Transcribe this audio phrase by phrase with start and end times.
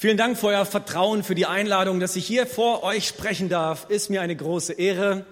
[0.00, 3.84] Vielen Dank für euer Vertrauen, für die Einladung, dass ich hier vor euch sprechen darf.
[3.90, 5.26] Ist mir eine große Ehre.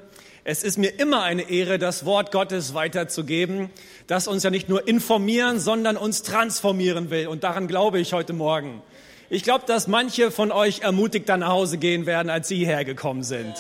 [0.44, 3.70] Es ist mir immer eine Ehre, das Wort Gottes weiterzugeben,
[4.08, 7.28] das uns ja nicht nur informieren, sondern uns transformieren will.
[7.28, 8.82] Und daran glaube ich heute Morgen.
[9.30, 13.55] Ich glaube, dass manche von euch ermutigter nach Hause gehen werden, als sie hergekommen sind.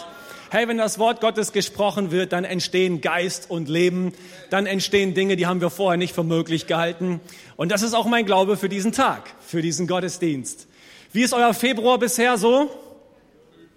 [0.50, 4.12] Hey, wenn das Wort Gottes gesprochen wird, dann entstehen Geist und Leben,
[4.50, 7.22] dann entstehen Dinge, die haben wir vorher nicht für möglich gehalten.
[7.56, 10.67] Und das ist auch mein Glaube für diesen Tag, für diesen Gottesdienst.
[11.10, 12.70] Wie ist euer Februar bisher so?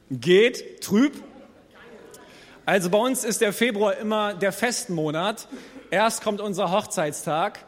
[0.10, 1.14] Geht trüb?
[2.66, 5.48] Also bei uns ist der Februar immer der Festmonat.
[5.92, 7.60] Erst kommt unser Hochzeitstag,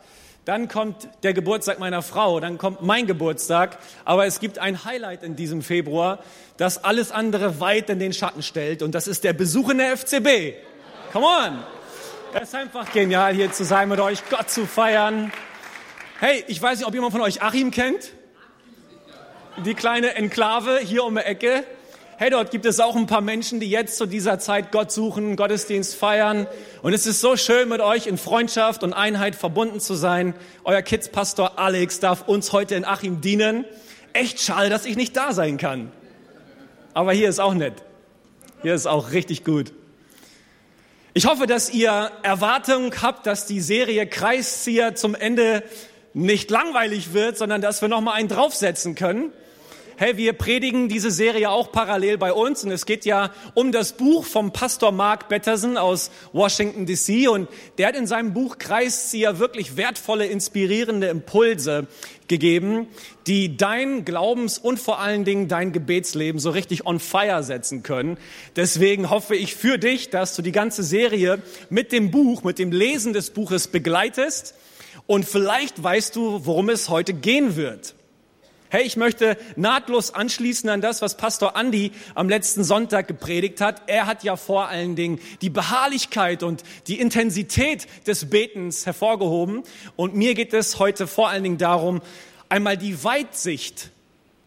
[0.44, 3.78] dann kommt der Geburtstag meiner Frau, dann kommt mein Geburtstag.
[4.04, 6.20] Aber es gibt ein Highlight in diesem Februar,
[6.58, 8.82] das alles andere weit in den Schatten stellt.
[8.82, 10.56] Und das ist der Besuch in der FCB.
[11.14, 11.64] Come on!
[12.34, 15.32] Es ist einfach genial, hier zu sein, mit euch Gott zu feiern.
[16.20, 18.12] Hey, ich weiß nicht, ob jemand von euch Achim kennt
[19.58, 21.64] die kleine Enklave hier um die Ecke.
[22.18, 25.36] Hey, dort gibt es auch ein paar Menschen, die jetzt zu dieser Zeit Gott suchen,
[25.36, 26.48] Gottesdienst feiern.
[26.82, 30.34] Und es ist so schön, mit euch in Freundschaft und Einheit verbunden zu sein.
[30.64, 33.66] Euer Kidspastor Alex darf uns heute in Achim dienen.
[34.14, 35.92] Echt schade, dass ich nicht da sein kann.
[36.94, 37.74] Aber hier ist auch nett.
[38.62, 39.74] Hier ist auch richtig gut.
[41.14, 45.64] Ich hoffe, dass ihr Erwartung habt, dass die Serie Kreiszieher zum Ende
[46.14, 49.32] nicht langweilig wird, sondern dass wir noch mal einen draufsetzen können.
[49.96, 53.94] Hey, wir predigen diese Serie auch parallel bei uns und es geht ja um das
[53.94, 59.38] Buch vom Pastor Mark Betterson aus Washington DC und der hat in seinem Buch Kreiszieher
[59.38, 61.86] wirklich wertvolle, inspirierende Impulse
[62.28, 62.88] gegeben,
[63.28, 68.18] die dein Glaubens- und vor allen Dingen dein Gebetsleben so richtig on fire setzen können.
[68.56, 71.40] Deswegen hoffe ich für dich, dass du die ganze Serie
[71.70, 74.56] mit dem Buch, mit dem Lesen des Buches begleitest
[75.06, 77.94] und vielleicht weißt du, worum es heute gehen wird.
[78.74, 83.84] Hey, ich möchte nahtlos anschließen an das, was Pastor Andi am letzten Sonntag gepredigt hat.
[83.86, 89.62] Er hat ja vor allen Dingen die Beharrlichkeit und die Intensität des Betens hervorgehoben.
[89.96, 92.02] Und mir geht es heute vor allen Dingen darum,
[92.50, 93.92] einmal die Weitsicht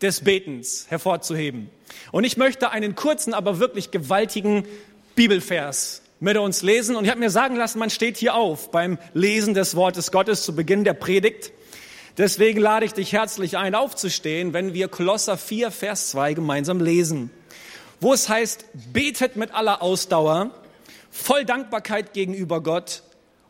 [0.03, 1.71] des Betens hervorzuheben.
[2.11, 4.67] Und ich möchte einen kurzen, aber wirklich gewaltigen
[5.15, 6.97] Bibelvers mit uns lesen.
[6.97, 10.43] Und ich habe mir sagen lassen, man steht hier auf beim Lesen des Wortes Gottes
[10.43, 11.53] zu Beginn der Predigt.
[12.19, 17.31] Deswegen lade ich dich herzlich ein, aufzustehen, wenn wir Kolosser 4, Vers 2 gemeinsam lesen,
[18.01, 20.51] wo es heißt, betet mit aller Ausdauer,
[21.11, 23.03] voll Dankbarkeit gegenüber Gott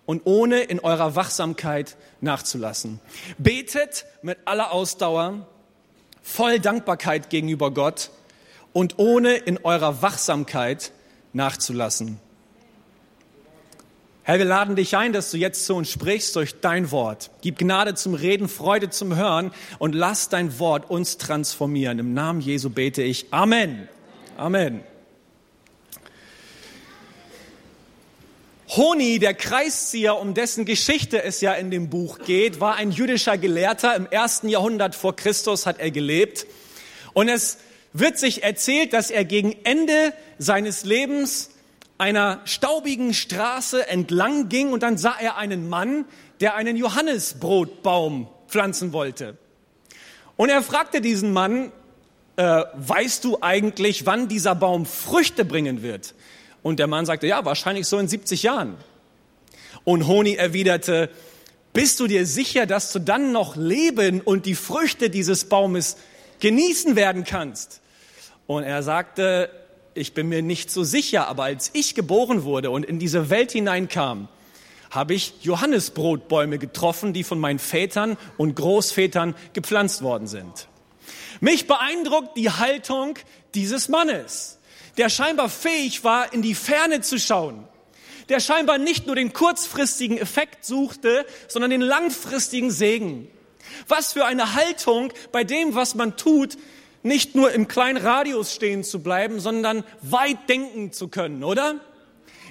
[0.05, 3.01] und ohne in eurer Wachsamkeit nachzulassen.
[3.39, 5.47] Betet mit aller Ausdauer,
[6.21, 8.11] voll Dankbarkeit gegenüber Gott
[8.73, 10.91] und ohne in eurer Wachsamkeit
[11.33, 12.19] nachzulassen.
[14.29, 17.31] Herr, wir laden dich ein, dass du jetzt zu uns sprichst durch dein Wort.
[17.43, 22.01] Gib Gnade zum Reden, Freude zum Hören und lass dein Wort uns transformieren.
[22.01, 23.33] Im Namen Jesu bete ich.
[23.33, 23.89] Amen.
[24.37, 24.81] Amen.
[28.71, 33.39] Honi, der Kreiszieher, um dessen Geschichte es ja in dem Buch geht, war ein jüdischer
[33.39, 33.95] Gelehrter.
[33.95, 36.49] Im ersten Jahrhundert vor Christus hat er gelebt.
[37.13, 37.59] Und es
[37.93, 41.51] wird sich erzählt, dass er gegen Ende seines Lebens
[41.99, 46.05] einer staubigen Straße entlang ging und dann sah er einen Mann,
[46.41, 49.39] der einen Johannesbrotbaum pflanzen wollte.
[50.37, 51.73] Und er fragte diesen Mann,
[52.37, 56.15] äh, weißt du eigentlich, wann dieser Baum Früchte bringen wird?
[56.63, 58.77] Und der Mann sagte, ja, wahrscheinlich so in 70 Jahren.
[59.85, 61.11] Und Honi erwiderte,
[61.73, 65.97] bist du dir sicher, dass du dann noch leben und die Früchte dieses Baumes
[66.41, 67.81] genießen werden kannst?
[68.47, 69.51] Und er sagte,
[69.97, 73.53] ich bin mir nicht so sicher, aber als ich geboren wurde und in diese Welt
[73.53, 74.29] hineinkam,
[74.91, 80.69] habe ich Johannesbrotbäume getroffen, die von meinen Vätern und Großvätern gepflanzt worden sind.
[81.41, 83.19] Mich beeindruckt die Haltung
[83.55, 84.59] dieses Mannes,
[84.97, 87.67] der scheinbar fähig war, in die Ferne zu schauen,
[88.29, 93.29] der scheinbar nicht nur den kurzfristigen Effekt suchte, sondern den langfristigen Segen.
[93.89, 96.57] Was für eine Haltung bei dem, was man tut,
[97.07, 101.77] nicht nur im kleinen Radius stehen zu bleiben, sondern weit denken zu können, oder?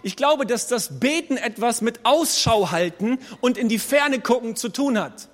[0.01, 4.69] Ich glaube, dass das Beten etwas mit Ausschau halten und in die Ferne gucken zu
[4.69, 5.29] tun hat.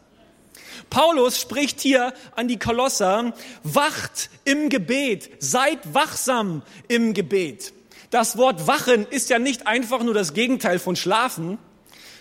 [0.89, 3.33] Paulus spricht hier an die Kolosser,
[3.63, 7.73] wacht im Gebet, seid wachsam im Gebet.
[8.09, 11.57] Das Wort wachen ist ja nicht einfach nur das Gegenteil von schlafen.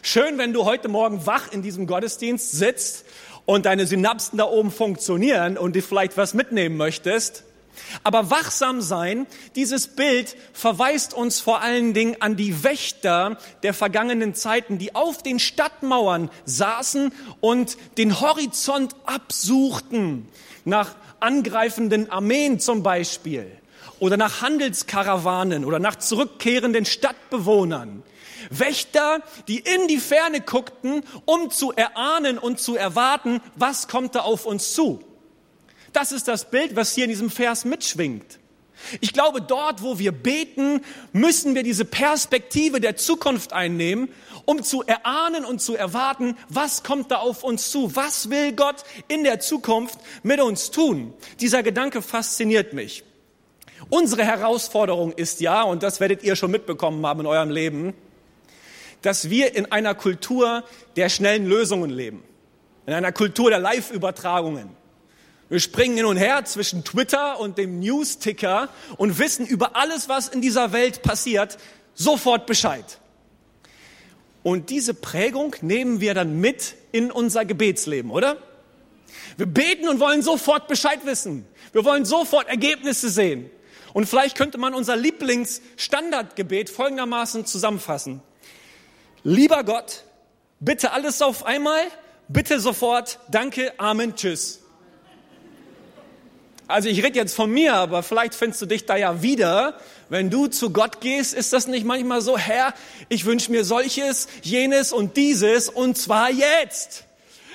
[0.02, 3.04] Schön, wenn du heute Morgen wach in diesem Gottesdienst sitzt
[3.50, 7.42] und deine Synapsen da oben funktionieren und du vielleicht was mitnehmen möchtest.
[8.04, 9.26] Aber wachsam sein,
[9.56, 15.24] dieses Bild verweist uns vor allen Dingen an die Wächter der vergangenen Zeiten, die auf
[15.24, 20.28] den Stadtmauern saßen und den Horizont absuchten
[20.64, 23.50] nach angreifenden Armeen zum Beispiel
[24.00, 28.02] oder nach Handelskarawanen oder nach zurückkehrenden Stadtbewohnern.
[28.50, 34.20] Wächter, die in die Ferne guckten, um zu erahnen und zu erwarten, was kommt da
[34.20, 35.00] auf uns zu.
[35.92, 38.38] Das ist das Bild, was hier in diesem Vers mitschwingt.
[39.00, 40.80] Ich glaube, dort, wo wir beten,
[41.12, 44.08] müssen wir diese Perspektive der Zukunft einnehmen,
[44.46, 47.94] um zu erahnen und zu erwarten, was kommt da auf uns zu?
[47.94, 51.12] Was will Gott in der Zukunft mit uns tun?
[51.40, 53.04] Dieser Gedanke fasziniert mich.
[53.90, 57.92] Unsere Herausforderung ist ja, und das werdet ihr schon mitbekommen haben in eurem Leben,
[59.02, 60.62] dass wir in einer Kultur
[60.94, 62.22] der schnellen Lösungen leben,
[62.86, 64.70] in einer Kultur der Live-Übertragungen.
[65.48, 70.28] Wir springen hin und her zwischen Twitter und dem News-Ticker und wissen über alles, was
[70.28, 71.58] in dieser Welt passiert,
[71.94, 73.00] sofort Bescheid.
[74.44, 78.36] Und diese Prägung nehmen wir dann mit in unser Gebetsleben, oder?
[79.36, 81.44] Wir beten und wollen sofort Bescheid wissen.
[81.72, 83.50] Wir wollen sofort Ergebnisse sehen.
[83.92, 88.22] Und vielleicht könnte man unser Lieblingsstandardgebet folgendermaßen zusammenfassen.
[89.22, 90.04] Lieber Gott,
[90.60, 91.82] bitte alles auf einmal,
[92.28, 94.60] bitte sofort, danke, Amen, tschüss.
[96.70, 99.74] Also ich rede jetzt von mir, aber vielleicht findest du dich da ja wieder.
[100.08, 102.74] Wenn du zu Gott gehst, ist das nicht manchmal so, Herr,
[103.08, 107.06] ich wünsche mir solches, jenes und dieses und zwar jetzt.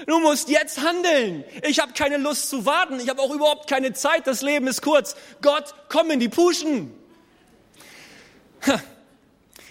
[0.05, 1.43] Du musst jetzt handeln.
[1.67, 2.99] Ich habe keine Lust zu warten.
[2.99, 4.27] Ich habe auch überhaupt keine Zeit.
[4.27, 5.15] Das Leben ist kurz.
[5.41, 6.93] Gott, komm in die Puschen.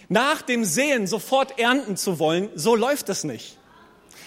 [0.08, 3.58] Nach dem Sehen sofort ernten zu wollen, so läuft es nicht.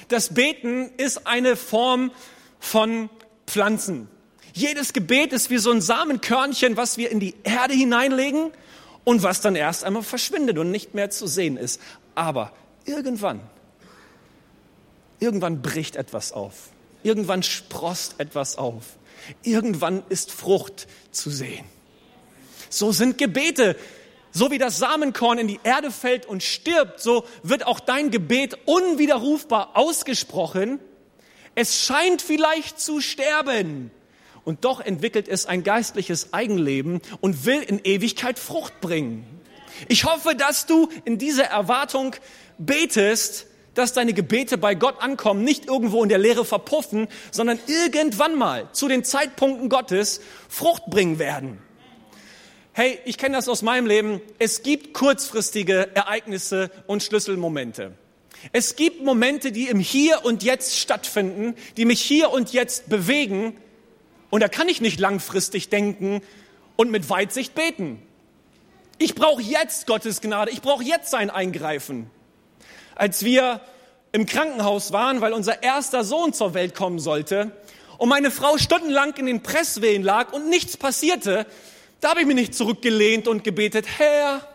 [0.07, 2.11] Das Beten ist eine Form
[2.59, 3.09] von
[3.45, 4.09] Pflanzen.
[4.53, 8.51] Jedes Gebet ist wie so ein Samenkörnchen, was wir in die Erde hineinlegen
[9.03, 11.79] und was dann erst einmal verschwindet und nicht mehr zu sehen ist.
[12.15, 12.51] Aber
[12.85, 13.41] irgendwann,
[15.19, 16.69] irgendwann bricht etwas auf.
[17.03, 18.83] Irgendwann sprost etwas auf.
[19.43, 21.65] Irgendwann ist Frucht zu sehen.
[22.69, 23.75] So sind Gebete.
[24.31, 28.57] So wie das Samenkorn in die Erde fällt und stirbt, so wird auch dein Gebet
[28.65, 30.79] unwiderrufbar ausgesprochen.
[31.55, 33.89] Es scheint vielleicht zu sterben,
[34.47, 39.25] und doch entwickelt es ein geistliches Eigenleben und will in Ewigkeit Frucht bringen.
[39.89, 42.15] Ich hoffe, dass du in dieser Erwartung
[42.57, 43.47] betest,
[43.77, 48.67] dass deine Gebete bei Gott ankommen, nicht irgendwo in der Leere verpuffen, sondern irgendwann mal
[48.71, 51.59] zu den Zeitpunkten Gottes Frucht bringen werden.
[52.73, 54.21] Hey, ich kenne das aus meinem Leben.
[54.39, 57.93] Es gibt kurzfristige Ereignisse und Schlüsselmomente.
[58.51, 63.57] Es gibt Momente, die im Hier und Jetzt stattfinden, die mich hier und jetzt bewegen
[64.29, 66.21] und da kann ich nicht langfristig denken
[66.75, 68.01] und mit Weitsicht beten.
[68.97, 72.09] Ich brauche jetzt Gottes Gnade, ich brauche jetzt sein Eingreifen.
[72.97, 73.61] Als wir
[74.11, 77.51] im Krankenhaus waren, weil unser erster Sohn zur Welt kommen sollte
[77.99, 81.45] und meine Frau stundenlang in den Presswehen lag und nichts passierte,
[82.01, 84.47] da habe ich mich nicht zurückgelehnt und gebetet, Herr,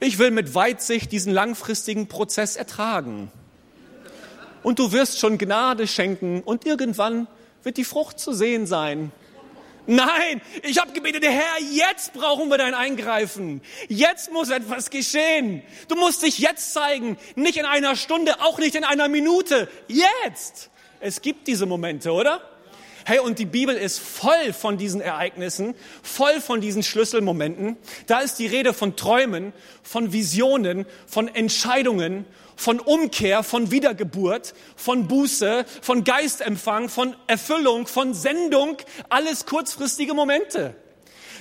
[0.00, 3.32] ich will mit Weitsicht diesen langfristigen Prozess ertragen.
[4.62, 7.26] Und du wirst schon Gnade schenken und irgendwann
[7.62, 9.12] wird die Frucht zu sehen sein.
[9.86, 13.60] Nein, ich habe gebetet, Herr, jetzt brauchen wir dein Eingreifen.
[13.88, 15.62] Jetzt muss etwas geschehen.
[15.88, 19.68] Du musst dich jetzt zeigen, nicht in einer Stunde, auch nicht in einer Minute.
[19.86, 20.70] Jetzt.
[21.00, 22.40] Es gibt diese Momente, oder?
[23.04, 27.76] Hey, und die Bibel ist voll von diesen Ereignissen, voll von diesen Schlüsselmomenten.
[28.08, 29.52] Da ist die Rede von Träumen,
[29.84, 32.24] von Visionen, von Entscheidungen,
[32.56, 40.74] von Umkehr, von Wiedergeburt, von Buße, von Geistempfang, von Erfüllung, von Sendung, alles kurzfristige Momente.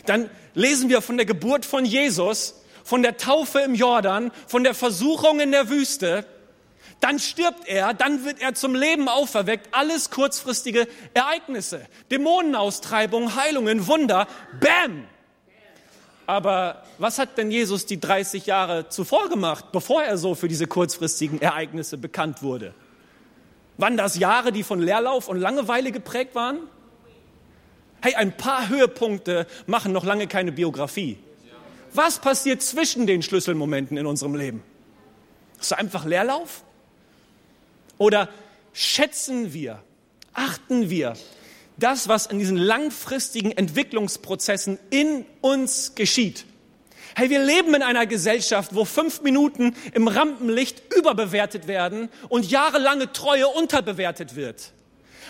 [0.05, 4.75] Dann lesen wir von der Geburt von Jesus, von der Taufe im Jordan, von der
[4.75, 6.25] Versuchung in der Wüste,
[7.01, 9.69] dann stirbt er, dann wird er zum Leben auferweckt.
[9.73, 11.85] Alles kurzfristige Ereignisse.
[12.11, 14.27] Dämonenaustreibung, Heilungen, Wunder.
[14.59, 15.07] Bam!
[16.27, 20.65] Aber was hat denn Jesus die 30 Jahre zuvor gemacht, bevor er so für diese
[20.65, 22.73] kurzfristigen Ereignisse bekannt wurde?
[23.77, 26.59] Waren das Jahre, die von Leerlauf und Langeweile geprägt waren?
[28.01, 31.17] Hey, ein paar Höhepunkte machen noch lange keine Biografie.
[31.93, 34.63] Was passiert zwischen den Schlüsselmomenten in unserem Leben?
[35.59, 36.63] Ist das einfach Leerlauf?
[37.97, 38.29] Oder
[38.73, 39.81] schätzen wir,
[40.33, 41.13] achten wir
[41.77, 46.45] das, was in diesen langfristigen Entwicklungsprozessen in uns geschieht?
[47.15, 53.13] Hey, wir leben in einer Gesellschaft, wo fünf Minuten im Rampenlicht überbewertet werden und jahrelange
[53.13, 54.73] Treue unterbewertet wird.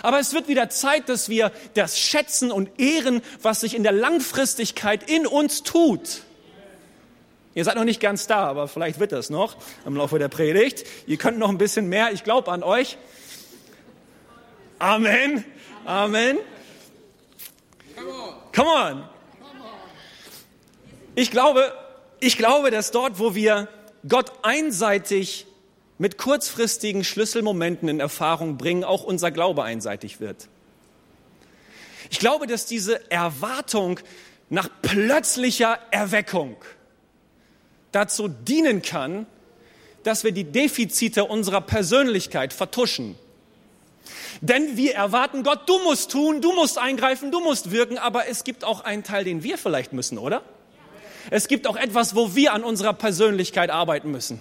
[0.01, 3.91] Aber es wird wieder Zeit, dass wir das schätzen und ehren, was sich in der
[3.91, 6.23] Langfristigkeit in uns tut.
[7.53, 10.83] Ihr seid noch nicht ganz da, aber vielleicht wird das noch im Laufe der Predigt.
[11.07, 12.11] Ihr könnt noch ein bisschen mehr.
[12.11, 12.97] Ich glaube an euch.
[14.79, 15.45] Amen.
[15.85, 16.39] Amen.
[18.53, 19.03] Come on.
[21.13, 21.71] Ich glaube,
[22.19, 23.67] ich glaube, dass dort, wo wir
[24.07, 25.45] Gott einseitig
[25.97, 30.47] mit kurzfristigen Schlüsselmomenten in Erfahrung bringen, auch unser Glaube einseitig wird.
[32.09, 33.99] Ich glaube, dass diese Erwartung
[34.49, 36.57] nach plötzlicher Erweckung
[37.91, 39.25] dazu dienen kann,
[40.03, 43.15] dass wir die Defizite unserer Persönlichkeit vertuschen.
[44.41, 48.43] Denn wir erwarten Gott, du musst tun, du musst eingreifen, du musst wirken, aber es
[48.43, 50.41] gibt auch einen Teil, den wir vielleicht müssen, oder?
[51.31, 54.39] Es gibt auch etwas, wo wir an unserer Persönlichkeit arbeiten müssen,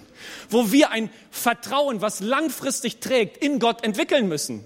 [0.49, 4.65] wo wir ein Vertrauen, was langfristig trägt, in Gott entwickeln müssen.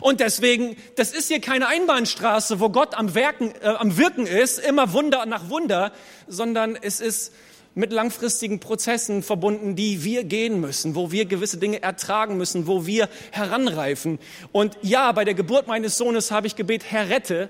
[0.00, 4.58] Und deswegen, das ist hier keine Einbahnstraße, wo Gott am, Werken, äh, am Wirken ist,
[4.58, 5.92] immer Wunder nach Wunder,
[6.28, 7.32] sondern es ist
[7.74, 12.86] mit langfristigen Prozessen verbunden, die wir gehen müssen, wo wir gewisse Dinge ertragen müssen, wo
[12.86, 14.18] wir heranreifen.
[14.52, 17.48] Und ja, bei der Geburt meines Sohnes habe ich gebet, Herr rette,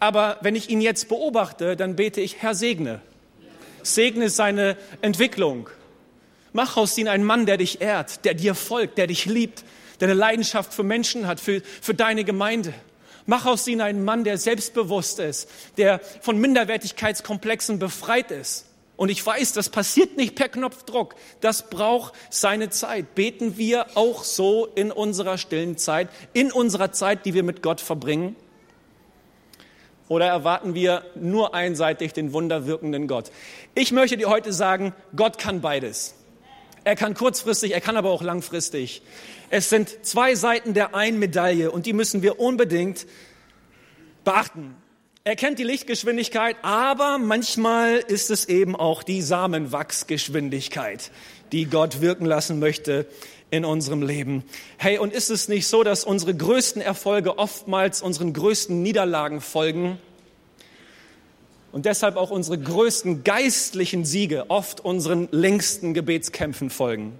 [0.00, 3.00] aber wenn ich ihn jetzt beobachte, dann bete ich, Herr, segne.
[3.82, 5.68] Segne seine Entwicklung.
[6.52, 9.62] Mach aus ihm einen Mann, der dich ehrt, der dir folgt, der dich liebt,
[10.00, 12.72] der eine Leidenschaft für Menschen hat, für, für deine Gemeinde.
[13.26, 18.69] Mach aus ihm einen Mann, der selbstbewusst ist, der von Minderwertigkeitskomplexen befreit ist.
[19.00, 21.14] Und ich weiß, das passiert nicht per Knopfdruck.
[21.40, 23.14] Das braucht seine Zeit.
[23.14, 27.80] Beten wir auch so in unserer stillen Zeit, in unserer Zeit, die wir mit Gott
[27.80, 28.36] verbringen?
[30.08, 33.32] Oder erwarten wir nur einseitig den wunderwirkenden Gott?
[33.74, 36.14] Ich möchte dir heute sagen, Gott kann beides.
[36.84, 39.00] Er kann kurzfristig, er kann aber auch langfristig.
[39.48, 43.06] Es sind zwei Seiten der einen Medaille und die müssen wir unbedingt
[44.24, 44.76] beachten.
[45.22, 51.10] Er kennt die Lichtgeschwindigkeit, aber manchmal ist es eben auch die Samenwachsgeschwindigkeit,
[51.52, 53.06] die Gott wirken lassen möchte
[53.50, 54.44] in unserem Leben.
[54.78, 59.98] Hey, und ist es nicht so, dass unsere größten Erfolge oftmals unseren größten Niederlagen folgen?
[61.70, 67.12] Und deshalb auch unsere größten geistlichen Siege oft unseren längsten Gebetskämpfen folgen.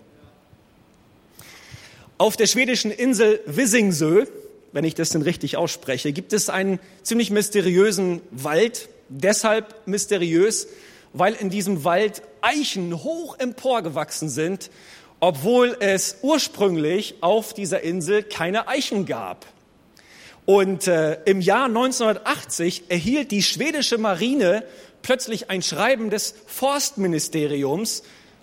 [2.16, 4.25] Auf der schwedischen Insel Visingsö,
[4.72, 8.88] wenn ich das denn richtig ausspreche, gibt es einen ziemlich mysteriösen Wald.
[9.08, 10.68] Deshalb mysteriös,
[11.12, 14.70] weil in diesem Wald Eichen hoch emporgewachsen sind
[15.20, 19.46] obwohl es ursprünglich auf dieser Insel keine Eichen gab.
[20.46, 24.64] Und äh, im Jahr 1980 erhielt die schwedische Marine
[25.02, 28.02] plötzlich ein Schreiben des Forstministeriums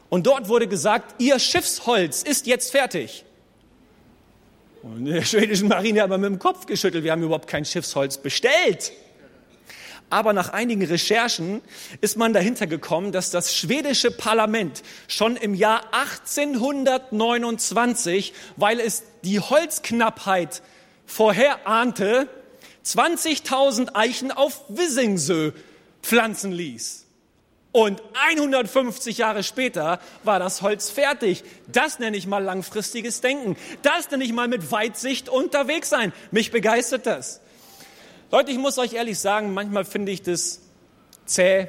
[0.10, 3.26] und dort wurde gesagt, ihr Schiffsholz ist jetzt fertig.
[4.96, 8.18] Und der schwedischen Marine hat man mit dem Kopf geschüttelt, wir haben überhaupt kein Schiffsholz
[8.18, 8.94] bestellt.
[10.10, 11.62] Aber nach einigen Recherchen
[12.00, 19.42] ist man dahinter gekommen, dass das schwedische Parlament schon im Jahr 1829, weil es die
[19.42, 20.62] Holzknappheit
[21.06, 22.30] vorherahnte,
[22.86, 25.52] 20.000 Eichen auf Wisingsö
[26.02, 27.07] pflanzen ließ.
[27.78, 31.44] Und 150 Jahre später war das Holz fertig.
[31.68, 33.56] Das nenne ich mal langfristiges Denken.
[33.84, 36.12] Das nenne ich mal mit Weitsicht unterwegs sein.
[36.32, 37.40] Mich begeistert das.
[38.32, 40.62] Leute, ich muss euch ehrlich sagen, manchmal finde ich das
[41.28, 41.68] zäh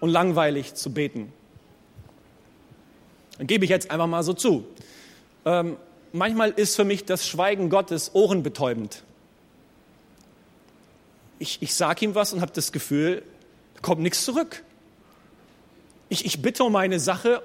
[0.00, 1.32] und langweilig zu beten.
[3.36, 4.66] Dann gebe ich jetzt einfach mal so zu.
[5.44, 5.76] Ähm,
[6.10, 9.04] manchmal ist für mich das Schweigen Gottes ohrenbetäubend.
[11.38, 13.22] Ich, ich sage ihm was und habe das Gefühl,
[13.76, 14.64] da kommt nichts zurück.
[16.08, 17.42] Ich, ich bitte um eine Sache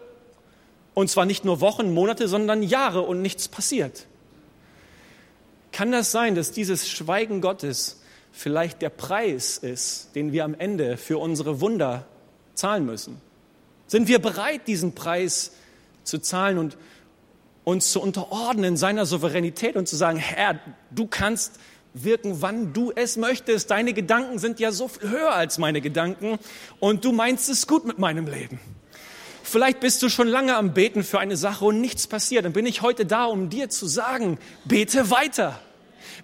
[0.93, 4.05] und zwar nicht nur Wochen, Monate, sondern Jahre und nichts passiert.
[5.71, 8.01] Kann das sein, dass dieses Schweigen Gottes
[8.31, 12.05] vielleicht der Preis ist, den wir am Ende für unsere Wunder
[12.53, 13.19] zahlen müssen?
[13.87, 15.53] Sind wir bereit, diesen Preis
[16.03, 16.77] zu zahlen und
[17.63, 20.59] uns zu unterordnen seiner Souveränität und zu sagen, Herr,
[20.91, 21.59] du kannst
[21.93, 23.71] wirken, wann du es möchtest.
[23.71, 26.39] Deine Gedanken sind ja so viel höher als meine Gedanken
[26.79, 28.59] und du meinst es gut mit meinem Leben.
[29.43, 32.45] Vielleicht bist du schon lange am Beten für eine Sache und nichts passiert.
[32.45, 35.59] Dann bin ich heute da, um dir zu sagen, bete weiter.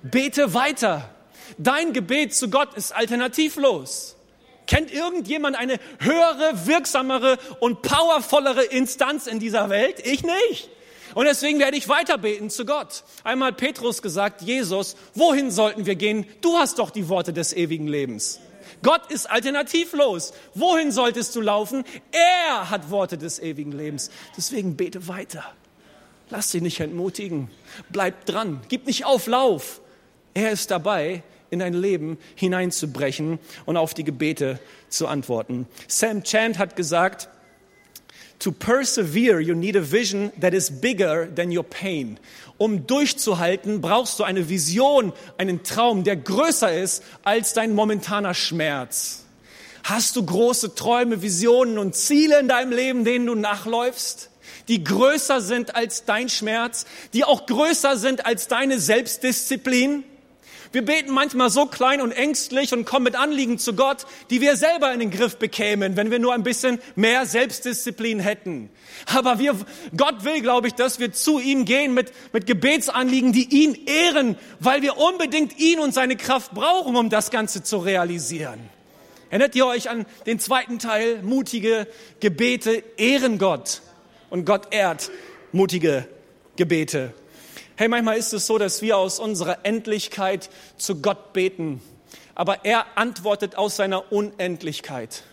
[0.02, 1.10] Bete weiter.
[1.58, 4.16] Dein Gebet zu Gott ist alternativlos.
[4.68, 10.06] Kennt irgendjemand eine höhere, wirksamere und powervollere Instanz in dieser Welt?
[10.06, 10.70] Ich nicht.
[11.16, 13.04] Und deswegen werde ich weiter beten zu Gott.
[13.24, 16.26] Einmal Petrus gesagt, Jesus, wohin sollten wir gehen?
[16.42, 18.40] Du hast doch die Worte des ewigen Lebens.
[18.82, 20.34] Gott ist alternativlos.
[20.54, 21.84] Wohin solltest du laufen?
[22.12, 24.10] Er hat Worte des ewigen Lebens.
[24.38, 25.44] Deswegen bete weiter.
[26.30, 27.50] Lass dich nicht entmutigen.
[27.90, 28.62] Bleib dran.
[28.70, 29.82] Gib nicht auf, lauf.
[30.34, 35.68] Er ist dabei, in dein Leben hineinzubrechen und auf die Gebete zu antworten.
[35.88, 37.30] Sam Chand hat gesagt,
[38.40, 42.18] To persevere, you need a vision that is bigger than your pain.
[42.58, 49.26] Um durchzuhalten, brauchst du eine Vision, einen Traum, der größer ist als dein momentaner Schmerz.
[49.84, 54.30] Hast du große Träume, Visionen und Ziele in deinem Leben, denen du nachläufst,
[54.68, 60.04] die größer sind als dein Schmerz, die auch größer sind als deine Selbstdisziplin?
[60.72, 64.56] Wir beten manchmal so klein und ängstlich und kommen mit Anliegen zu Gott, die wir
[64.56, 68.70] selber in den Griff bekämen, wenn wir nur ein bisschen mehr Selbstdisziplin hätten.
[69.08, 69.56] Aber wir,
[69.98, 74.36] Gott will, glaube ich, dass wir zu ihm gehen mit, mit Gebetsanliegen, die ihn ehren,
[74.60, 78.60] weil wir unbedingt ihn und seine Kraft brauchen, um das Ganze zu realisieren.
[79.32, 81.24] Erinnert ihr euch an den zweiten Teil?
[81.24, 81.88] Mutige
[82.20, 83.82] Gebete ehren Gott.
[84.30, 85.10] Und Gott ehrt
[85.52, 86.08] mutige
[86.58, 87.14] Gebete.
[87.80, 91.82] Hey, manchmal ist es so, dass wir aus unserer Endlichkeit zu Gott beten,
[92.36, 95.24] aber er antwortet aus seiner Unendlichkeit.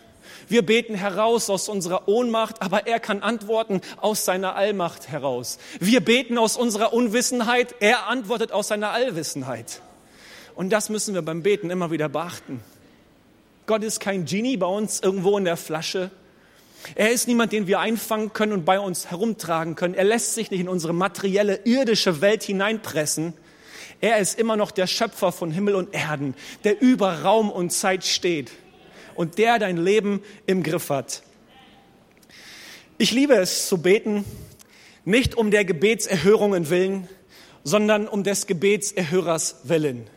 [0.47, 5.59] Wir beten heraus aus unserer Ohnmacht, aber er kann antworten aus seiner Allmacht heraus.
[5.81, 9.81] Wir beten aus unserer Unwissenheit, er antwortet aus seiner Allwissenheit.
[10.55, 12.63] Und das müssen wir beim Beten immer wieder beachten.
[13.65, 16.11] Gott ist kein Genie bei uns irgendwo in der Flasche,
[16.95, 19.93] er ist niemand, den wir einfangen können und bei uns herumtragen können.
[19.93, 23.33] Er lässt sich nicht in unsere materielle, irdische Welt hineinpressen.
[23.99, 28.05] Er ist immer noch der Schöpfer von Himmel und Erden, der über Raum und Zeit
[28.05, 28.51] steht
[29.15, 31.23] und der dein Leben im Griff hat.
[32.99, 34.23] Ich liebe es zu beten,
[35.03, 37.07] nicht um der Gebetserhörungen willen,
[37.63, 40.07] sondern um des Gebetserhörers willen.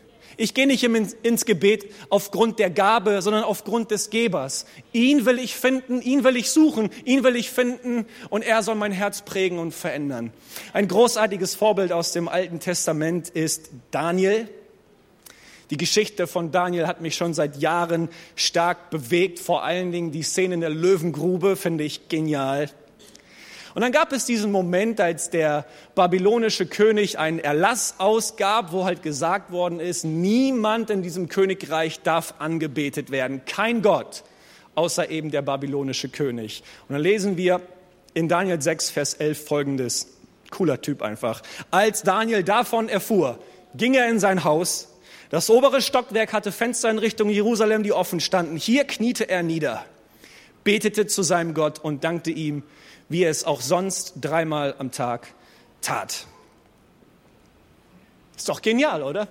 [0.41, 4.65] Ich gehe nicht ins Gebet aufgrund der Gabe, sondern aufgrund des Gebers.
[4.91, 8.75] Ihn will ich finden, ihn will ich suchen, ihn will ich finden und er soll
[8.75, 10.33] mein Herz prägen und verändern.
[10.73, 14.49] Ein großartiges Vorbild aus dem Alten Testament ist Daniel.
[15.69, 19.41] Die Geschichte von Daniel hat mich schon seit Jahren stark bewegt.
[19.41, 22.71] Vor allen Dingen die Szene in der Löwengrube finde ich genial.
[23.75, 29.03] Und dann gab es diesen Moment, als der babylonische König einen Erlass ausgab, wo halt
[29.03, 34.25] gesagt worden ist, niemand in diesem Königreich darf angebetet werden, kein Gott,
[34.75, 36.63] außer eben der babylonische König.
[36.89, 37.61] Und dann lesen wir
[38.15, 40.09] in Daniel 6, Vers 11 folgendes.
[40.51, 41.43] Cooler Typ einfach.
[41.71, 43.39] Als Daniel davon erfuhr,
[43.75, 44.89] ging er in sein Haus.
[45.31, 48.57] Das obere Stockwerk hatte Fenster in Richtung Jerusalem, die offen standen.
[48.57, 49.85] Hier kniete er nieder,
[50.65, 52.65] betete zu seinem Gott und dankte ihm
[53.11, 55.35] wie er es auch sonst dreimal am Tag
[55.83, 56.27] tat.
[58.37, 59.29] Ist doch genial, oder?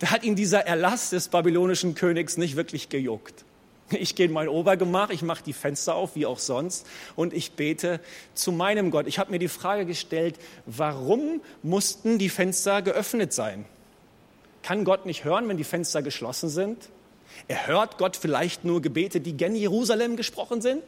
[0.00, 3.46] Da hat ihn dieser Erlass des babylonischen Königs nicht wirklich gejuckt.
[3.90, 7.52] Ich gehe in mein Obergemach, ich mache die Fenster auf, wie auch sonst, und ich
[7.52, 8.00] bete
[8.34, 9.06] zu meinem Gott.
[9.06, 10.34] Ich habe mir die Frage gestellt,
[10.66, 13.64] warum mussten die Fenster geöffnet sein?
[14.62, 16.88] Kann Gott nicht hören, wenn die Fenster geschlossen sind?
[17.46, 20.82] Er hört Gott vielleicht nur Gebete, die gen Jerusalem gesprochen sind?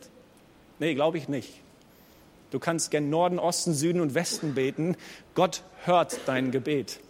[0.81, 1.53] Nee, glaube ich nicht.
[2.51, 4.97] Du kannst gern Norden, Osten, Süden und Westen beten.
[5.35, 7.01] Gott hört dein Gebet.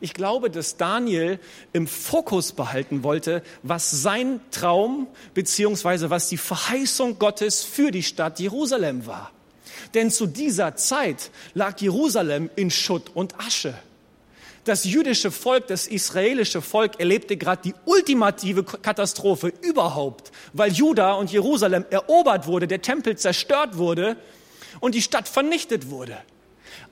[0.00, 1.38] Ich glaube, dass Daniel
[1.72, 8.40] im Fokus behalten wollte, was sein Traum beziehungsweise was die Verheißung Gottes für die Stadt
[8.40, 9.30] Jerusalem war.
[9.94, 13.74] Denn zu dieser Zeit lag Jerusalem in Schutt und Asche.
[14.64, 21.30] Das jüdische Volk, das israelische Volk erlebte gerade die ultimative Katastrophe überhaupt, weil Juda und
[21.30, 24.16] Jerusalem erobert wurde, der Tempel zerstört wurde
[24.80, 26.16] und die Stadt vernichtet wurde.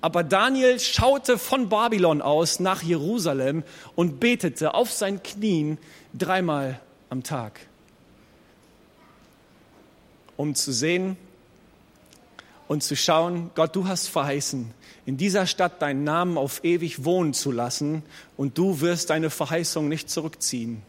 [0.00, 3.62] Aber Daniel schaute von Babylon aus nach Jerusalem
[3.94, 5.78] und betete auf seinen Knien
[6.14, 7.60] dreimal am Tag,
[10.36, 11.16] um zu sehen
[12.68, 14.72] und zu schauen, Gott, du hast verheißen,
[15.04, 18.02] in dieser Stadt deinen Namen auf ewig wohnen zu lassen
[18.36, 20.82] und du wirst deine Verheißung nicht zurückziehen.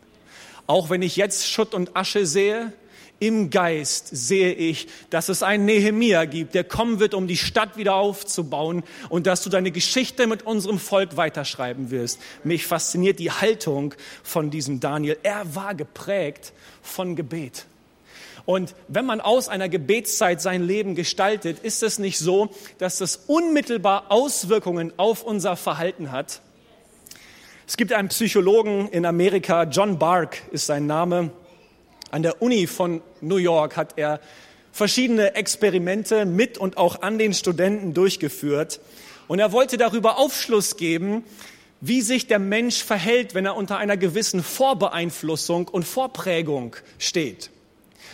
[0.66, 2.72] Auch wenn ich jetzt Schutt und Asche sehe,
[3.20, 7.78] im Geist sehe ich, dass es einen Nehemia gibt, der kommen wird, um die Stadt
[7.78, 12.20] wieder aufzubauen und dass du deine Geschichte mit unserem Volk weiterschreiben wirst.
[12.44, 15.18] Mich fasziniert die Haltung von diesem Daniel.
[15.24, 17.66] Er war geprägt von Gebet.
[18.46, 23.16] Und wenn man aus einer Gebetszeit sein Leben gestaltet, ist es nicht so, dass das
[23.28, 26.42] unmittelbar Auswirkungen auf unser Verhalten hat.
[27.66, 31.32] Es gibt einen Psychologen in Amerika, John Bark ist sein Name,
[32.14, 34.20] an der Uni von New York hat er
[34.72, 38.80] verschiedene Experimente mit und auch an den Studenten durchgeführt.
[39.28, 41.24] Und er wollte darüber Aufschluss geben,
[41.82, 47.50] wie sich der Mensch verhält, wenn er unter einer gewissen Vorbeeinflussung und Vorprägung steht.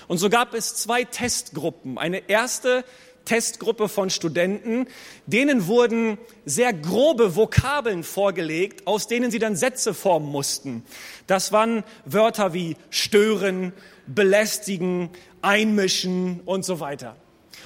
[0.08, 1.98] Und so gab es zwei Testgruppen.
[1.98, 2.86] Eine erste
[3.30, 4.88] Testgruppe von Studenten,
[5.28, 10.84] denen wurden sehr grobe Vokabeln vorgelegt, aus denen sie dann Sätze formen mussten.
[11.28, 13.72] Das waren Wörter wie stören,
[14.08, 15.12] belästigen,
[15.44, 17.18] einmischen und so weiter.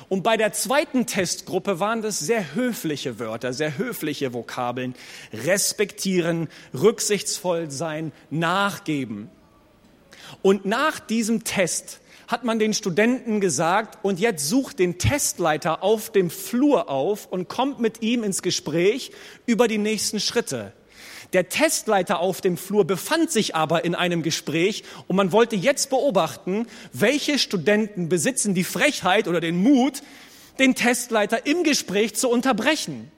[0.10, 4.95] Und bei der zweiten Testgruppe waren das sehr höfliche Wörter, sehr höfliche Vokabeln.
[5.32, 9.30] Respektieren, rücksichtsvoll sein, nachgeben.
[10.41, 12.02] Und nach diesem Test
[12.33, 17.47] hat man den Studenten gesagt, und jetzt sucht den Testleiter auf dem Flur auf und
[17.47, 19.11] kommt mit ihm ins Gespräch
[19.45, 20.73] über die nächsten Schritte.
[21.33, 25.91] Der Testleiter auf dem Flur befand sich aber in einem Gespräch und man wollte jetzt
[25.91, 30.01] beobachten, welche Studenten besitzen die Frechheit oder den Mut,
[30.57, 33.11] den Testleiter im Gespräch zu unterbrechen.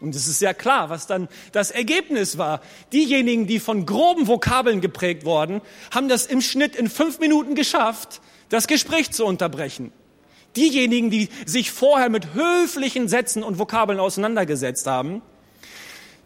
[0.00, 2.62] Und es ist sehr klar, was dann das Ergebnis war.
[2.92, 5.60] Diejenigen, die von groben Vokabeln geprägt worden,
[5.92, 9.92] haben das im Schnitt in fünf Minuten geschafft, das Gespräch zu unterbrechen.
[10.56, 15.22] Diejenigen, die sich vorher mit höflichen Sätzen und Vokabeln auseinandergesetzt haben,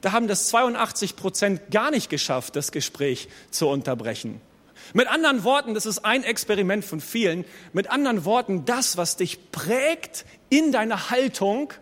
[0.01, 4.41] da haben das 82 Prozent gar nicht geschafft, das Gespräch zu unterbrechen.
[4.93, 9.51] Mit anderen Worten, das ist ein Experiment von vielen, mit anderen Worten, das, was dich
[9.51, 11.73] prägt in deiner Haltung,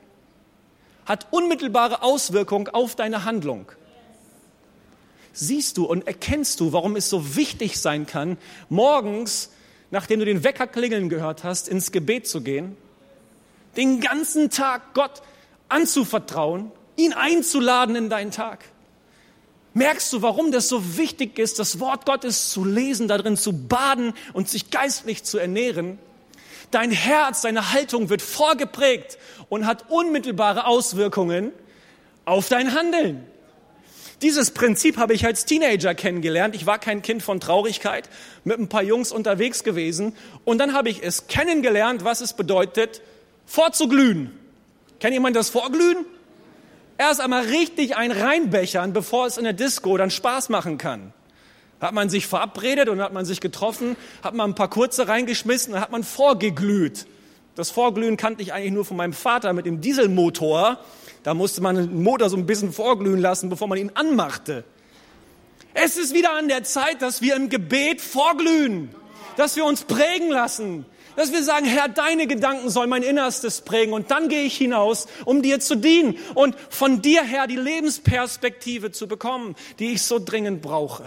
[1.05, 3.73] hat unmittelbare Auswirkung auf deine Handlung.
[5.33, 9.51] Siehst du und erkennst du, warum es so wichtig sein kann, morgens,
[9.93, 12.77] nachdem du den Wecker klingeln gehört hast, ins Gebet zu gehen,
[13.77, 15.23] den ganzen Tag Gott
[15.69, 18.65] anzuvertrauen ihn einzuladen in deinen Tag.
[19.75, 24.13] Merkst du, warum das so wichtig ist, das Wort Gottes zu lesen, darin zu baden
[24.35, 25.99] und sich geistlich zu ernähren?
[26.71, 31.53] Dein Herz, deine Haltung wird vorgeprägt und hat unmittelbare Auswirkungen
[32.25, 33.27] auf dein Handeln.
[34.23, 36.55] Dieses Prinzip habe ich als Teenager kennengelernt.
[36.55, 38.09] Ich war kein Kind von Traurigkeit,
[38.45, 40.15] mit ein paar Jungs unterwegs gewesen.
[40.45, 43.03] Und dann habe ich es kennengelernt, was es bedeutet,
[43.47, 44.31] vorzuglühen.
[45.01, 46.07] Kennt jemand das Vorglühen?
[47.03, 51.13] erst einmal richtig ein reinbechern, bevor es in der Disco dann Spaß machen kann.
[51.81, 55.75] Hat man sich verabredet und hat man sich getroffen, hat man ein paar kurze reingeschmissen
[55.75, 57.07] und hat man vorgeglüht.
[57.57, 60.79] Das Vorglühen kannte ich eigentlich nur von meinem Vater mit dem Dieselmotor.
[61.23, 64.65] Da musste man den Motor so ein bisschen vorglühen lassen, bevor man ihn anmachte.
[65.75, 68.91] Es ist wieder an der Zeit, dass wir im Gebet vorglühen,
[69.37, 70.85] dass wir uns prägen lassen,
[71.17, 75.07] dass wir sagen, Herr, deine Gedanken sollen mein Innerstes prägen und dann gehe ich hinaus,
[75.25, 80.19] um dir zu dienen und von dir her die Lebensperspektive zu bekommen, die ich so
[80.19, 81.05] dringend brauche.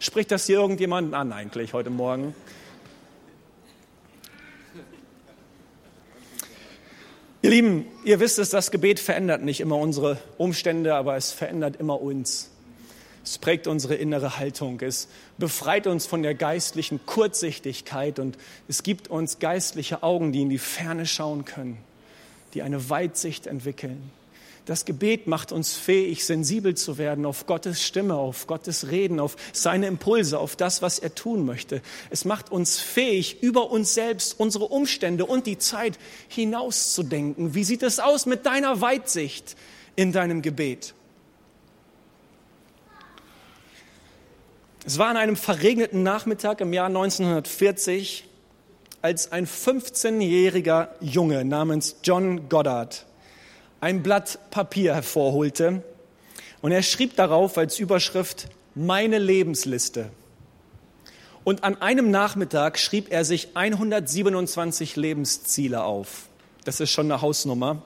[0.00, 2.34] Spricht das hier irgendjemanden an eigentlich heute Morgen?
[7.48, 11.76] Ihr Lieben, ihr wisst es, das Gebet verändert nicht immer unsere Umstände, aber es verändert
[11.76, 12.50] immer uns.
[13.24, 14.78] Es prägt unsere innere Haltung.
[14.82, 15.08] Es
[15.38, 18.36] befreit uns von der geistlichen Kurzsichtigkeit und
[18.68, 21.78] es gibt uns geistliche Augen, die in die Ferne schauen können,
[22.52, 24.10] die eine Weitsicht entwickeln.
[24.68, 29.34] Das Gebet macht uns fähig, sensibel zu werden auf Gottes Stimme, auf Gottes Reden, auf
[29.54, 31.80] seine Impulse, auf das, was er tun möchte.
[32.10, 37.54] Es macht uns fähig, über uns selbst, unsere Umstände und die Zeit hinauszudenken.
[37.54, 39.56] Wie sieht es aus mit deiner Weitsicht
[39.96, 40.92] in deinem Gebet?
[44.84, 48.28] Es war an einem verregneten Nachmittag im Jahr 1940,
[49.00, 53.07] als ein 15-jähriger Junge namens John Goddard
[53.80, 55.82] ein Blatt Papier hervorholte
[56.62, 60.10] und er schrieb darauf als Überschrift Meine Lebensliste.
[61.44, 66.28] Und an einem Nachmittag schrieb er sich 127 Lebensziele auf.
[66.64, 67.82] Das ist schon eine Hausnummer.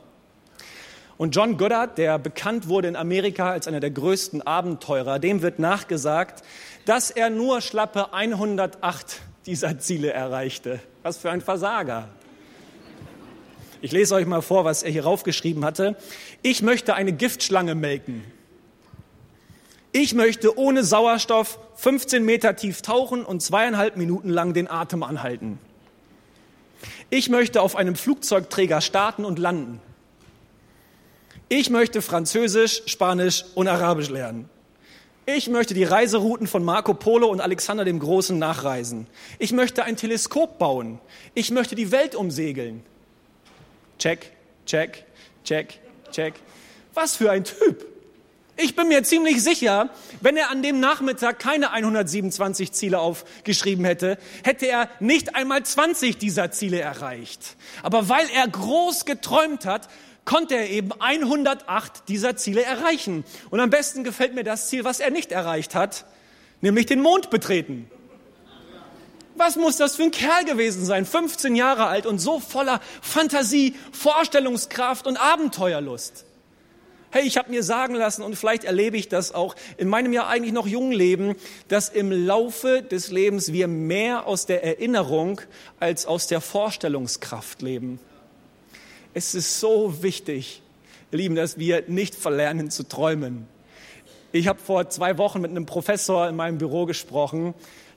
[1.19, 5.61] Und John Goddard, der bekannt wurde in Amerika als einer der größten Abenteurer, dem wird
[5.61, 6.43] nachgesagt,
[6.87, 10.81] dass er nur schlappe 108 dieser Ziele erreichte.
[11.03, 12.09] Was für ein Versager.
[13.83, 15.97] Ich lese euch mal vor, was er hier raufgeschrieben hatte.
[16.41, 18.23] Ich möchte eine Giftschlange melken.
[19.91, 25.59] Ich möchte ohne Sauerstoff 15 Meter tief tauchen und zweieinhalb Minuten lang den Atem anhalten.
[27.11, 29.81] Ich möchte auf einem Flugzeugträger starten und landen.
[31.49, 34.49] Ich möchte Französisch, Spanisch und Arabisch lernen.
[35.27, 39.09] Ich möchte die Reiserouten von Marco Polo und Alexander dem Großen nachreisen.
[39.41, 41.01] Ich möchte ein Teleskop bauen.
[41.35, 42.85] Ich möchte die Welt umsegeln.
[44.03, 44.33] Check,
[44.67, 45.05] check,
[45.45, 45.79] check,
[46.11, 46.35] check.
[46.93, 47.87] Was für ein Typ.
[48.57, 54.19] Ich bin mir ziemlich sicher, wenn er an dem Nachmittag keine 127 Ziele aufgeschrieben hätte,
[54.43, 57.57] hätte er nicht einmal 20 dieser Ziele erreicht.
[57.85, 59.89] Aber weil er groß geträumt hat,
[60.25, 63.23] konnte er eben 108 dieser Ziele erreichen.
[63.51, 66.07] Und am besten gefällt mir das Ziel, was er nicht erreicht hat,
[66.61, 67.89] nämlich den Mond betreten.
[69.35, 71.07] Was muss das für ein Kerl gewesen sein?
[71.07, 76.27] 15 Jahre alt und so voller Fantasie, Vorstellungskraft und Abenteuerlust.
[77.11, 80.29] Hey, ich habe mir sagen lassen und vielleicht erlebe ich das auch in meinem ja
[80.29, 81.37] eigentlich noch jungen Leben,
[81.69, 85.41] dass im Laufe des Lebens wir mehr aus der Erinnerung
[85.79, 88.01] als aus der Vorstellungskraft leben.
[89.13, 90.63] Es ist so wichtig,
[91.11, 93.47] ihr Lieben, dass wir nicht verlernen zu träumen.
[94.33, 97.53] Ich habe vor zwei Wochen mit einem Professor in meinem Büro gesprochen.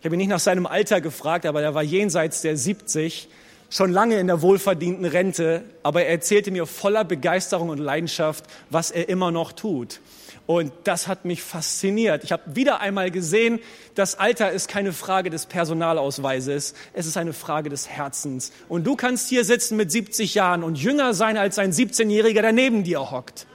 [0.06, 3.28] Ich habe ihn nicht nach seinem Alter gefragt, aber er war jenseits der 70,
[3.72, 8.92] schon lange in der wohlverdienten Rente, aber er erzählte mir voller Begeisterung und Leidenschaft, was
[8.92, 10.02] er immer noch tut.
[10.46, 12.24] Und das hat mich fasziniert.
[12.24, 13.58] Ich habe wieder einmal gesehen,
[13.96, 18.52] das Alter ist keine Frage des Personalausweises, es ist eine Frage des Herzens.
[18.70, 22.52] Und du kannst hier sitzen mit 70 Jahren und jünger sein als ein 17-Jähriger, der
[22.52, 23.48] neben dir hockt.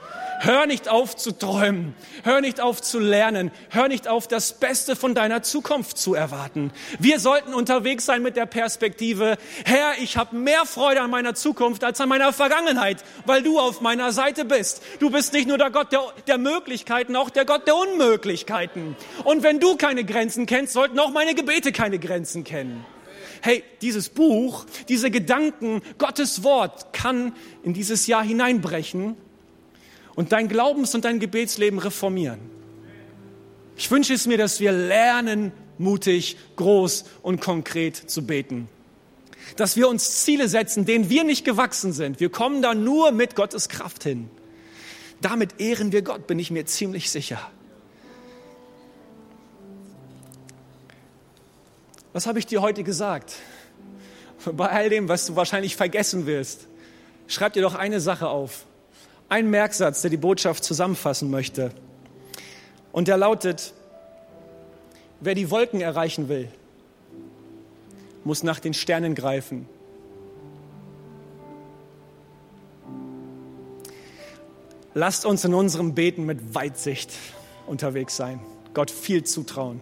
[0.43, 1.93] Hör nicht auf zu träumen.
[2.23, 3.51] Hör nicht auf zu lernen.
[3.69, 6.71] Hör nicht auf, das Beste von deiner Zukunft zu erwarten.
[6.97, 11.83] Wir sollten unterwegs sein mit der Perspektive, Herr, ich habe mehr Freude an meiner Zukunft
[11.83, 14.81] als an meiner Vergangenheit, weil du auf meiner Seite bist.
[14.97, 18.95] Du bist nicht nur der Gott der, der Möglichkeiten, auch der Gott der Unmöglichkeiten.
[19.23, 22.83] Und wenn du keine Grenzen kennst, sollten auch meine Gebete keine Grenzen kennen
[23.43, 29.17] hey, dieses Buch, diese Gedanken, Gottes Wort kann in dieses Jahr hineinbrechen
[30.15, 32.39] und dein Glaubens- und dein Gebetsleben reformieren.
[33.77, 38.67] Ich wünsche es mir, dass wir lernen, mutig, groß und konkret zu beten.
[39.55, 42.19] Dass wir uns Ziele setzen, denen wir nicht gewachsen sind.
[42.19, 44.29] Wir kommen da nur mit Gottes Kraft hin.
[45.19, 47.39] Damit ehren wir Gott, bin ich mir ziemlich sicher.
[52.13, 53.35] Was habe ich dir heute gesagt?
[54.53, 56.67] Bei all dem, was du wahrscheinlich vergessen wirst,
[57.27, 58.65] schreib dir doch eine Sache auf
[59.31, 61.71] ein Merksatz, der die Botschaft zusammenfassen möchte.
[62.91, 63.73] Und der lautet,
[65.21, 66.49] wer die Wolken erreichen will,
[68.25, 69.67] muss nach den Sternen greifen.
[74.93, 77.13] Lasst uns in unserem Beten mit Weitsicht
[77.67, 78.41] unterwegs sein,
[78.73, 79.79] Gott viel zutrauen.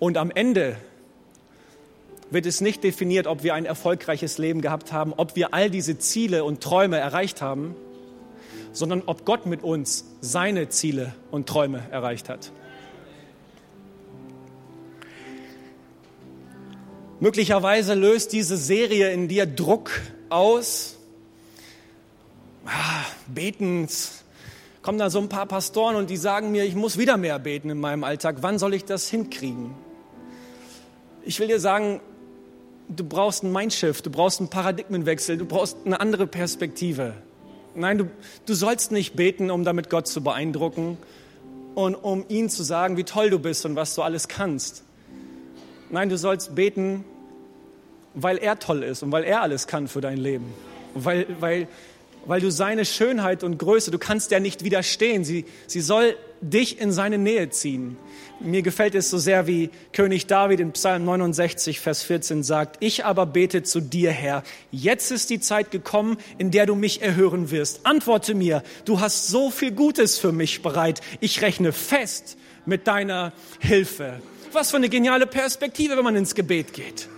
[0.00, 0.76] Und am Ende
[2.30, 5.96] wird es nicht definiert, ob wir ein erfolgreiches Leben gehabt haben, ob wir all diese
[5.98, 7.76] Ziele und Träume erreicht haben,
[8.72, 12.52] sondern ob Gott mit uns seine Ziele und Träume erreicht hat.
[17.20, 19.90] Möglicherweise löst diese Serie in dir Druck
[20.30, 20.96] aus.
[22.64, 24.24] Ah, betens.
[24.80, 27.68] Kommen da so ein paar Pastoren und die sagen mir, ich muss wieder mehr beten
[27.68, 28.36] in meinem Alltag.
[28.40, 29.74] Wann soll ich das hinkriegen?
[31.22, 32.00] Ich will dir sagen,
[32.88, 37.14] du brauchst ein Mindshift, du brauchst einen Paradigmenwechsel, du brauchst eine andere Perspektive.
[37.74, 38.10] Nein, du,
[38.46, 40.98] du sollst nicht beten, um damit Gott zu beeindrucken
[41.74, 44.82] und um ihm zu sagen, wie toll du bist und was du alles kannst.
[45.90, 47.04] Nein, du sollst beten,
[48.14, 50.52] weil er toll ist und weil er alles kann für dein Leben.
[50.94, 51.68] Weil, weil,
[52.26, 55.24] weil du seine Schönheit und Größe, du kannst der nicht widerstehen.
[55.24, 57.96] Sie, sie soll dich in seine Nähe ziehen.
[58.40, 63.04] Mir gefällt es so sehr, wie König David in Psalm 69, Vers 14 sagt, ich
[63.04, 67.50] aber bete zu dir, Herr, jetzt ist die Zeit gekommen, in der du mich erhören
[67.50, 67.84] wirst.
[67.84, 71.02] Antworte mir, du hast so viel Gutes für mich bereit.
[71.20, 74.22] Ich rechne fest mit deiner Hilfe.
[74.52, 77.08] Was für eine geniale Perspektive, wenn man ins Gebet geht.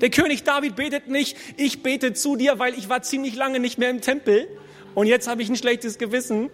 [0.00, 3.78] Der König David betet nicht, ich bete zu dir, weil ich war ziemlich lange nicht
[3.78, 4.48] mehr im Tempel
[4.94, 6.50] und jetzt habe ich ein schlechtes Gewissen,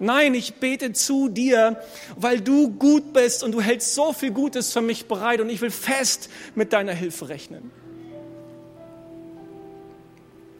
[0.00, 1.82] Nein, ich bete zu dir,
[2.16, 5.60] weil du gut bist und du hältst so viel Gutes für mich bereit und ich
[5.60, 7.70] will fest mit deiner Hilfe rechnen.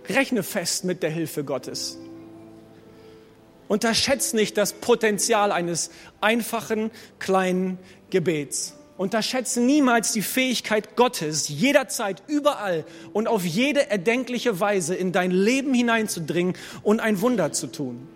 [0.09, 1.98] Rechne fest mit der Hilfe Gottes.
[3.68, 7.79] Unterschätze nicht das Potenzial eines einfachen, kleinen
[8.11, 8.74] Gebets.
[8.96, 15.72] Unterschätze niemals die Fähigkeit Gottes, jederzeit, überall und auf jede erdenkliche Weise in dein Leben
[15.74, 18.09] hineinzudringen und ein Wunder zu tun.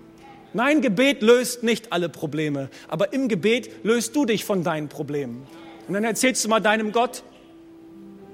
[0.55, 5.47] Nein, Gebet löst nicht alle Probleme, aber im Gebet löst du dich von deinen Problemen.
[5.89, 7.23] Und dann erzählst du mal deinem Gott,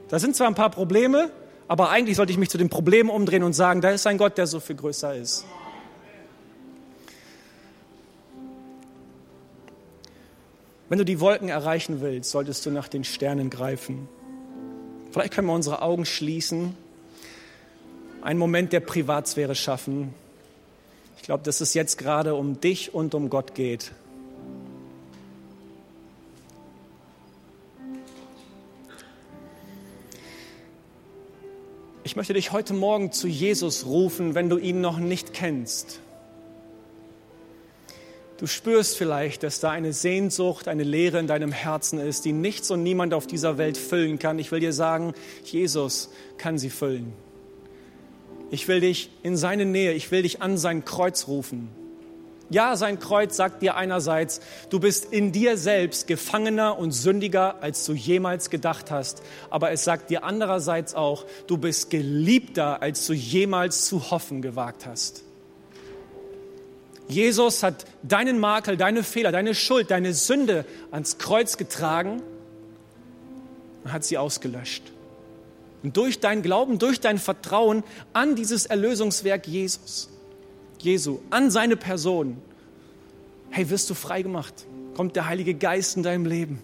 [0.08, 1.30] da sind zwar ein paar Probleme,
[1.68, 4.36] aber eigentlich sollte ich mich zu den Problemen umdrehen und sagen, da ist ein Gott,
[4.36, 5.44] der so viel größer ist.
[10.88, 14.08] Wenn du die Wolken erreichen willst, solltest du nach den Sternen greifen.
[15.12, 16.74] Vielleicht können wir unsere Augen schließen,
[18.22, 20.14] einen Moment der Privatsphäre schaffen
[21.28, 23.92] glaube, dass es jetzt gerade um dich und um Gott geht.
[32.02, 36.00] Ich möchte dich heute Morgen zu Jesus rufen, wenn du ihn noch nicht kennst.
[38.38, 42.70] Du spürst vielleicht, dass da eine Sehnsucht, eine Leere in deinem Herzen ist, die nichts
[42.70, 44.38] und niemand auf dieser Welt füllen kann.
[44.38, 45.12] Ich will dir sagen,
[45.44, 47.12] Jesus kann sie füllen.
[48.50, 51.68] Ich will dich in seine Nähe, ich will dich an sein Kreuz rufen.
[52.50, 57.84] Ja, sein Kreuz sagt dir einerseits, du bist in dir selbst gefangener und sündiger, als
[57.84, 59.22] du jemals gedacht hast.
[59.50, 64.86] Aber es sagt dir andererseits auch, du bist geliebter, als du jemals zu hoffen gewagt
[64.86, 65.24] hast.
[67.06, 72.22] Jesus hat deinen Makel, deine Fehler, deine Schuld, deine Sünde ans Kreuz getragen
[73.84, 74.84] und hat sie ausgelöscht.
[75.82, 80.08] Und durch dein Glauben, durch dein Vertrauen an dieses Erlösungswerk Jesus
[80.80, 82.40] Jesu, an seine Person,
[83.50, 84.54] hey, wirst du frei gemacht.
[84.94, 86.60] Kommt der Heilige Geist in deinem Leben.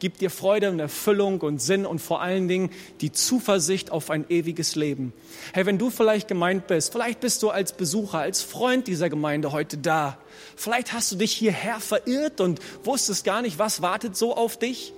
[0.00, 4.26] Gibt dir Freude und Erfüllung und Sinn und vor allen Dingen die Zuversicht auf ein
[4.28, 5.12] ewiges Leben.
[5.52, 9.52] Hey, wenn du vielleicht gemeint bist, vielleicht bist du als Besucher, als Freund dieser Gemeinde
[9.52, 10.18] heute da.
[10.56, 14.92] Vielleicht hast du dich hierher verirrt und wusstest gar nicht, was wartet so auf dich.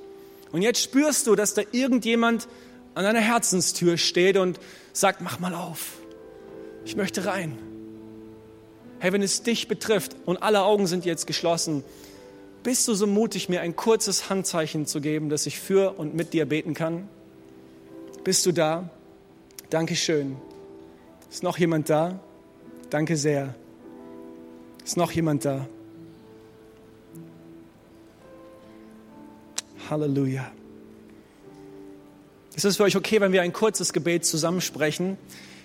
[0.51, 2.49] Und jetzt spürst du, dass da irgendjemand
[2.97, 4.59] an deiner Herzenstür steht und
[4.95, 5.99] sagt, mach mal auf.
[6.87, 7.59] Ich möchte rein.
[9.01, 11.85] Hey, wenn es dich betrifft und alle Augen sind jetzt geschlossen,
[12.63, 16.33] bist du so mutig, mir ein kurzes Handzeichen zu geben, dass ich für und mit
[16.33, 17.07] dir beten kann?
[18.25, 18.89] Bist du da?
[19.69, 20.37] Dankeschön.
[21.31, 22.19] Ist noch jemand da?
[22.89, 23.55] Danke sehr.
[24.83, 25.69] Ist noch jemand da?
[29.91, 30.51] Halleluja.
[32.57, 35.19] Ist es für euch okay, wenn wir ein kurzes Gebet zusammensprechen?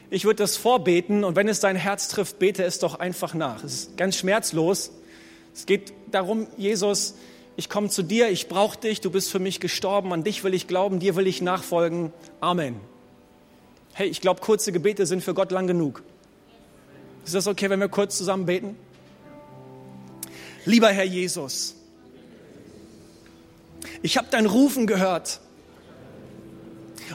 [0.10, 3.64] Ich würde das vorbeten und wenn es dein Herz trifft, bete es doch einfach nach.
[3.64, 4.92] Es ist ganz schmerzlos.
[5.56, 7.16] Es geht darum, Jesus,
[7.56, 10.54] ich komme zu dir, ich brauche dich, du bist für mich gestorben, an dich will
[10.54, 12.12] ich glauben, dir will ich nachfolgen.
[12.42, 12.76] Amen.
[13.94, 16.04] Hey, ich glaube, kurze Gebete sind für Gott lang genug.
[17.24, 18.76] Ist das okay, wenn wir kurz zusammen beten?
[20.66, 21.74] Lieber Herr Jesus,
[24.02, 25.40] ich habe dein Rufen gehört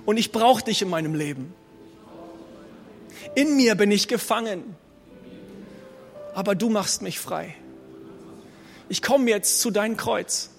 [0.07, 1.53] und ich brauche dich in meinem Leben.
[3.35, 4.77] In mir bin ich gefangen.
[6.35, 7.55] Aber du machst mich frei.
[8.89, 10.51] Ich komme jetzt zu deinem Kreuz.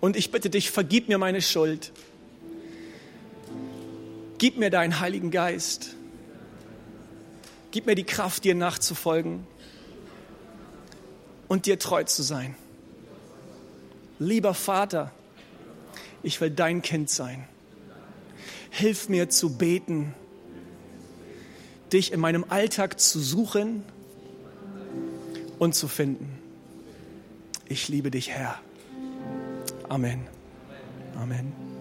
[0.00, 1.92] Und ich bitte dich, vergib mir meine Schuld.
[4.38, 5.94] Gib mir deinen Heiligen Geist.
[7.70, 9.46] Gib mir die Kraft, dir nachzufolgen
[11.48, 12.56] und dir treu zu sein.
[14.18, 15.12] Lieber Vater,
[16.22, 17.46] ich will dein Kind sein.
[18.70, 20.14] Hilf mir zu beten
[21.92, 23.84] dich in meinem Alltag zu suchen
[25.58, 26.38] und zu finden.
[27.66, 28.58] Ich liebe dich, Herr.
[29.88, 30.26] Amen.
[31.16, 31.71] Amen.